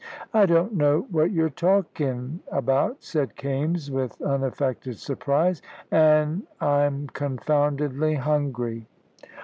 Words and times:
"I 0.33 0.47
don't 0.47 0.73
know 0.75 1.05
what 1.11 1.29
you're 1.29 1.51
talkin' 1.51 2.39
about," 2.51 3.03
said 3.03 3.35
Kaimes, 3.35 3.91
with 3.91 4.19
unaffected 4.19 4.97
surprise, 4.97 5.61
"an' 5.91 6.47
I'm 6.59 7.05
confoundedly 7.09 8.15
hungry." 8.15 8.87